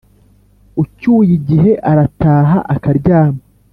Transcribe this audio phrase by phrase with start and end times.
[0.83, 3.41] ucyuye igihe arataha akaryama